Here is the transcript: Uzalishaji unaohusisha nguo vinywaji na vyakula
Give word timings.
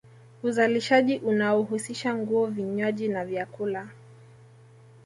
Uzalishaji 0.43 1.17
unaohusisha 1.17 2.15
nguo 2.15 2.47
vinywaji 2.47 3.07
na 3.07 3.25
vyakula 3.25 3.87